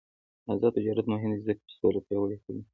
[0.53, 2.63] آزاد تجارت مهم دی ځکه چې سوله پیاوړې کوي.